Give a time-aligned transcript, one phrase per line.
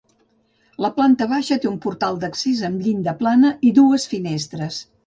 [0.85, 4.87] La planta baixa té un portal d'accés amb llinda plana i dues finestres.